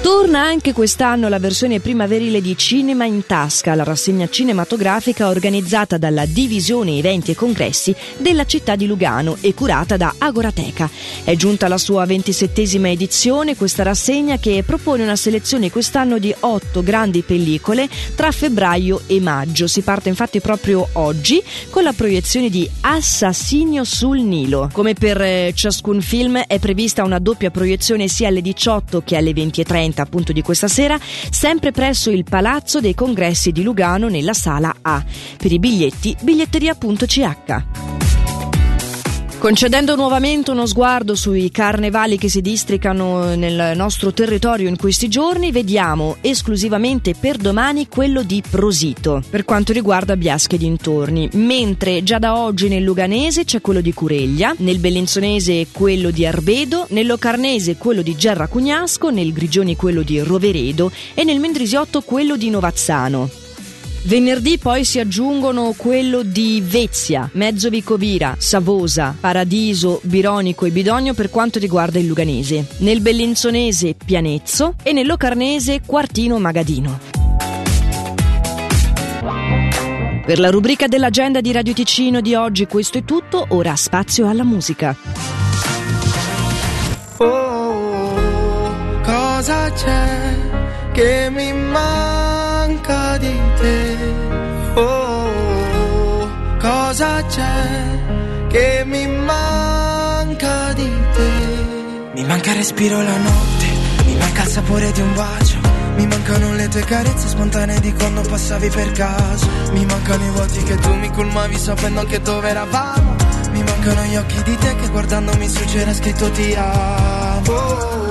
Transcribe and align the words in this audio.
Torna 0.00 0.42
anche 0.42 0.72
quest'anno 0.72 1.28
la 1.28 1.40
versione 1.40 1.80
primaverile 1.80 2.40
di 2.40 2.56
Cinema 2.56 3.04
in 3.04 3.26
Tasca, 3.26 3.74
la 3.74 3.82
rassegna 3.82 4.28
cinematografica 4.28 5.26
organizzata 5.26 5.98
dalla 5.98 6.24
Divisione 6.24 6.96
Eventi 6.96 7.32
e 7.32 7.34
Congressi 7.34 7.94
della 8.16 8.46
città 8.46 8.76
di 8.76 8.86
Lugano 8.86 9.36
e 9.40 9.54
curata 9.54 9.96
da 9.96 10.14
Agorateca. 10.16 10.88
È 11.24 11.34
giunta 11.34 11.66
la 11.66 11.78
sua 11.78 12.06
ventisettesima 12.06 12.88
edizione, 12.88 13.56
questa 13.56 13.82
rassegna 13.82 14.38
che 14.38 14.62
propone 14.64 15.02
una 15.02 15.16
selezione 15.16 15.70
quest'anno 15.70 16.18
di 16.18 16.32
otto 16.40 16.84
grandi 16.84 17.22
pellicole 17.22 17.88
tra 18.14 18.30
febbraio 18.30 19.02
e 19.08 19.20
maggio. 19.20 19.66
Si 19.66 19.82
parte 19.82 20.08
infatti 20.08 20.40
proprio 20.40 20.88
oggi 20.92 21.42
con 21.70 21.82
la 21.82 21.92
proiezione 21.92 22.48
di 22.50 22.70
Assassinio 22.82 23.82
sul 23.82 24.20
Nilo. 24.20 24.70
Come 24.72 24.94
per 24.94 25.20
eh, 25.20 25.52
ciascun 25.54 26.00
film 26.00 26.38
è 26.38 26.60
prevista 26.60 27.02
una 27.02 27.18
doppia 27.18 27.50
proiezione 27.50 28.06
sia 28.06 28.28
alle 28.28 28.42
18 28.42 29.02
che 29.04 29.16
alle 29.16 29.32
20.30 29.32 29.87
appunto 29.96 30.32
di 30.32 30.42
questa 30.42 30.68
sera, 30.68 30.98
sempre 31.00 31.72
presso 31.72 32.10
il 32.10 32.24
Palazzo 32.24 32.80
dei 32.80 32.94
Congressi 32.94 33.52
di 33.52 33.62
Lugano 33.62 34.08
nella 34.08 34.34
sala 34.34 34.74
A. 34.82 35.04
Per 35.36 35.52
i 35.52 35.58
biglietti 35.58 36.16
biglietteria.ch. 36.20 37.97
Concedendo 39.38 39.94
nuovamente 39.94 40.50
uno 40.50 40.66
sguardo 40.66 41.14
sui 41.14 41.52
carnevali 41.52 42.18
che 42.18 42.28
si 42.28 42.40
districano 42.40 43.36
nel 43.36 43.76
nostro 43.76 44.12
territorio 44.12 44.68
in 44.68 44.76
questi 44.76 45.06
giorni, 45.06 45.52
vediamo 45.52 46.16
esclusivamente 46.22 47.14
per 47.14 47.36
domani 47.36 47.86
quello 47.86 48.24
di 48.24 48.42
Prosito, 48.42 49.22
per 49.30 49.44
quanto 49.44 49.72
riguarda 49.72 50.16
Biasche 50.16 50.58
dintorni, 50.58 51.28
mentre 51.34 52.02
già 52.02 52.18
da 52.18 52.36
oggi 52.36 52.66
nel 52.66 52.82
Luganese 52.82 53.44
c'è 53.44 53.60
quello 53.60 53.80
di 53.80 53.94
Cureglia, 53.94 54.54
nel 54.58 54.80
Bellinzonese 54.80 55.68
quello 55.70 56.10
di 56.10 56.26
Arbedo, 56.26 56.86
nel 56.90 57.06
Locarnese 57.06 57.76
quello 57.76 58.02
di 58.02 58.16
Gerra 58.16 58.48
Cugnasco, 58.48 59.10
nel 59.10 59.32
Grigioni 59.32 59.76
quello 59.76 60.02
di 60.02 60.18
Roveredo 60.18 60.90
e 61.14 61.22
nel 61.22 61.38
Mendrisiotto 61.38 62.00
quello 62.00 62.36
di 62.36 62.50
Novazzano. 62.50 63.47
Venerdì 64.04 64.58
poi 64.58 64.84
si 64.84 65.00
aggiungono 65.00 65.74
quello 65.76 66.22
di 66.22 66.62
Vezia, 66.64 67.28
Mezzovicovira, 67.32 68.36
Savosa, 68.38 69.14
Paradiso, 69.18 70.00
Bironico 70.02 70.64
e 70.64 70.70
Bidogno 70.70 71.14
per 71.14 71.30
quanto 71.30 71.58
riguarda 71.58 71.98
il 71.98 72.06
Luganese. 72.06 72.66
Nel 72.78 73.00
Bellinzonese 73.00 73.94
Pianezzo 74.02 74.74
e 74.82 74.92
nel 74.92 75.06
Locarnese 75.06 75.80
Quartino 75.84 76.38
Magadino. 76.38 76.98
Per 80.24 80.38
la 80.38 80.50
rubrica 80.50 80.86
dell'agenda 80.86 81.40
di 81.40 81.52
Radio 81.52 81.72
Ticino 81.72 82.20
di 82.20 82.34
oggi 82.34 82.66
questo 82.66 82.98
è 82.98 83.04
tutto, 83.04 83.46
ora 83.48 83.74
spazio 83.76 84.28
alla 84.28 84.44
musica. 84.44 84.94
Oh, 87.16 88.14
cosa 89.02 89.70
c'è 89.72 90.36
che 90.92 91.30
mi 91.30 91.52
manca 91.52 92.17
c'è 97.26 98.46
che 98.48 98.82
mi 98.86 99.06
manca 99.06 100.72
di 100.72 100.90
te? 101.12 101.30
Mi 102.14 102.24
manca 102.24 102.50
il 102.50 102.56
respiro 102.56 103.02
la 103.02 103.16
notte, 103.16 103.66
mi 104.04 104.14
manca 104.16 104.42
il 104.42 104.48
sapore 104.48 104.92
di 104.92 105.00
un 105.00 105.14
bacio. 105.14 105.58
Mi 105.96 106.06
mancano 106.06 106.54
le 106.54 106.68
tue 106.68 106.84
carezze 106.84 107.28
spontanee 107.28 107.80
di 107.80 107.92
quando 107.92 108.20
passavi 108.20 108.68
per 108.68 108.92
caso. 108.92 109.48
Mi 109.72 109.84
mancano 109.84 110.24
i 110.24 110.30
vuoti 110.30 110.62
che 110.62 110.76
tu 110.76 110.94
mi 110.94 111.10
colmavi 111.10 111.58
sapendo 111.58 112.00
anche 112.00 112.20
dove 112.20 112.48
eravamo. 112.48 113.16
Mi 113.50 113.62
mancano 113.62 114.02
gli 114.04 114.16
occhi 114.16 114.42
di 114.44 114.56
te 114.56 114.76
che 114.76 114.88
guardandomi 114.88 115.48
su 115.48 115.64
c'era 115.64 115.92
scritto 115.92 116.30
ti 116.30 116.54
amo. 116.54 118.07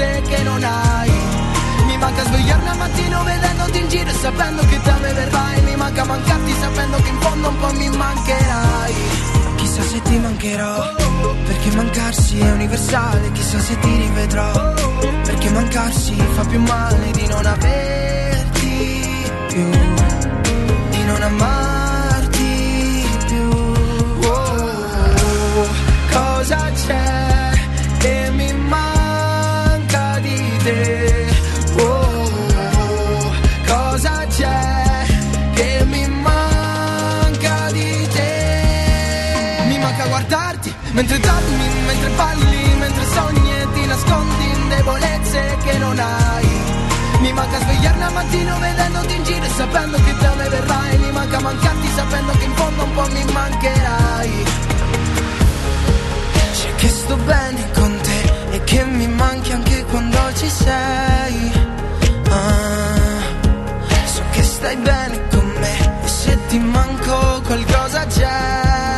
Debolezze 0.00 0.22
che 0.22 0.42
non 0.42 0.62
hai. 0.62 1.10
Mi 1.86 1.96
manca 1.98 2.24
svegliarmi 2.24 2.68
al 2.68 2.76
mattino 2.76 3.22
vedendoti 3.24 3.78
in 3.78 3.88
giro 3.88 4.08
e 4.08 4.14
sapendo 4.14 4.62
che 4.66 4.80
da 4.82 4.96
me 5.00 5.12
verrai. 5.12 5.62
Mi 5.62 5.76
manca 5.76 6.04
mancarti 6.04 6.52
sapendo 6.60 6.96
che 6.98 7.08
in 7.08 7.20
fondo 7.20 7.48
un 7.48 7.58
po' 7.58 7.72
mi 7.74 7.88
mancherai. 7.90 8.94
Chissà 9.56 9.82
se 9.82 10.02
ti 10.02 10.18
mancherò, 10.18 10.94
perché 11.44 11.70
mancarsi 11.76 12.38
è 12.38 12.50
universale. 12.52 13.32
Chissà 13.32 13.60
se 13.60 13.78
ti 13.78 13.96
rivedrò, 13.96 14.74
perché 15.24 15.50
mancarsi 15.50 16.14
fa 16.34 16.44
più 16.44 16.60
male 16.60 17.10
di 17.10 17.26
non 17.26 17.44
averti 17.44 19.04
più, 19.48 19.70
di 20.90 21.04
non 21.04 21.22
amarti 21.22 21.69
Mi 47.30 47.36
manca 47.36 47.60
svegliarmi 47.60 48.02
al 48.02 48.12
mattino 48.12 48.58
vedendoti 48.58 49.14
in 49.14 49.22
giro 49.22 49.44
e 49.44 49.48
sapendo 49.50 49.96
che 49.98 50.14
da 50.18 50.34
me 50.34 50.48
verrai. 50.48 50.98
Mi 50.98 51.12
manca 51.12 51.38
mancarti 51.38 51.88
sapendo 51.94 52.32
che 52.32 52.44
in 52.44 52.54
fondo 52.56 52.82
un 52.82 52.92
po' 52.92 53.06
mi 53.12 53.24
mancherai. 53.32 54.44
C'è 56.52 56.74
che 56.74 56.88
sto 56.88 57.16
bene 57.18 57.70
con 57.70 58.00
te 58.02 58.32
e 58.50 58.64
che 58.64 58.84
mi 58.84 59.06
manchi 59.06 59.52
anche 59.52 59.84
quando 59.84 60.18
ci 60.34 60.50
sei. 60.50 61.52
Ah, 62.30 63.22
so 64.06 64.22
che 64.32 64.42
stai 64.42 64.76
bene 64.78 65.28
con 65.28 65.46
me 65.60 66.02
e 66.02 66.08
se 66.08 66.36
ti 66.48 66.58
manco 66.58 67.42
qualcosa 67.46 68.06
c'è. 68.06 68.89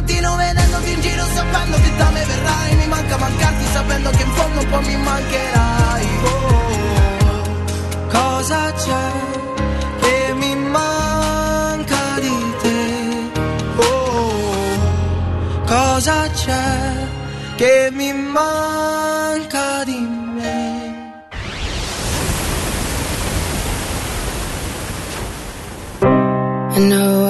Mattino 0.00 0.36
vedendoti 0.36 0.92
in 0.92 1.00
giro 1.00 1.24
sapendo 1.26 1.76
che 1.76 1.96
da 1.96 2.10
me 2.10 2.24
verrai. 2.24 2.74
Mi 2.76 2.86
manca 2.86 3.16
mancarti 3.18 3.64
sapendo 3.66 4.10
che 4.10 4.22
in 4.22 4.30
fondo 4.32 4.60
un 4.60 4.68
po' 4.70 4.80
mi 4.80 4.96
mancherai. 4.96 6.06
Oh, 6.22 7.54
cosa 8.08 8.72
c'è 8.72 9.10
che 10.00 10.32
mi 10.34 10.54
manca 10.56 12.18
di 12.20 12.54
te? 12.62 13.30
Oh, 13.76 14.78
cosa 15.66 16.28
c'è 16.30 17.08
che 17.56 17.90
mi 17.92 18.12
manca 18.12 19.84
di 19.84 19.98
me? 19.98 20.78
Know 26.88 27.29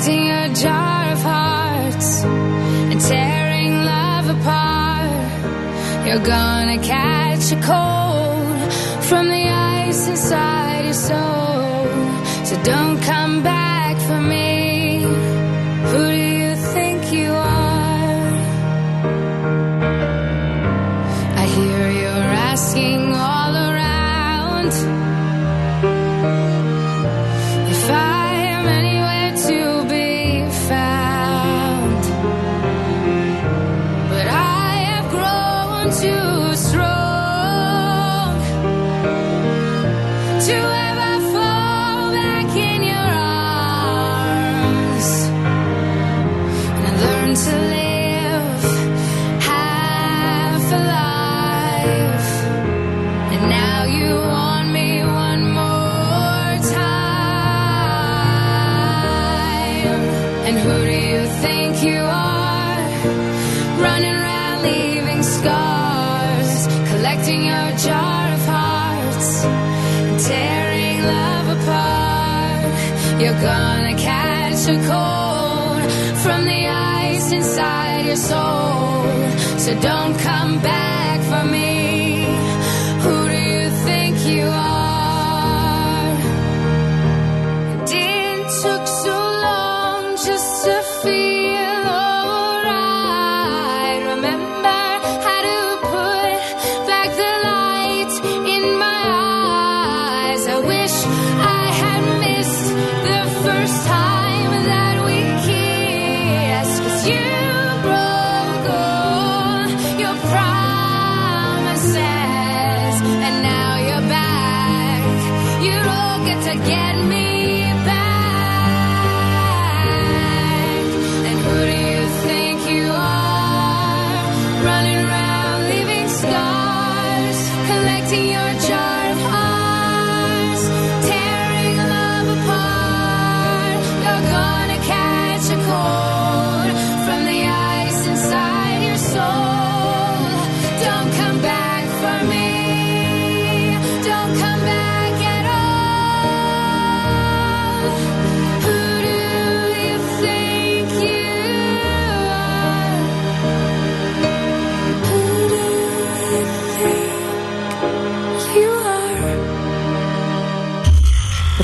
collecting 0.00 0.30
a 0.30 0.54
jar 0.54 1.12
of 1.12 1.22
hearts 1.22 2.24
and 2.24 3.00
tearing 3.00 3.84
love 3.84 4.30
apart. 4.30 6.06
You're 6.06 6.24
gonna 6.24 6.78
catch 6.78 7.52
a 7.52 7.60
cold 7.60 8.72
from 9.04 9.28
the 9.28 9.48
ice 9.48 10.08
inside 10.08 10.84
your 10.84 10.94
soul. 10.94 11.86
So 12.46 12.62
don't 12.62 13.00
come 13.02 13.42
back. 13.42 13.59
to 35.90 36.29
You're 73.20 73.32
gonna 73.32 73.94
catch 73.98 74.66
a 74.66 74.78
cold 74.88 75.92
from 76.22 76.46
the 76.46 76.66
ice 76.68 77.30
inside 77.30 78.06
your 78.06 78.16
soul. 78.16 79.58
So 79.58 79.78
don't 79.78 80.18
come 80.18 80.58
back 80.62 81.20
for 81.30 81.44
me. 81.52 81.79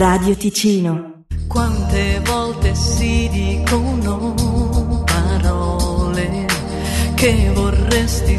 Radio 0.00 0.34
Ticino. 0.34 1.24
Quante 1.46 2.22
volte 2.24 2.74
si 2.74 3.28
dicono 3.30 5.04
parole 5.04 6.46
che 7.16 7.50
vorresti 7.52 8.38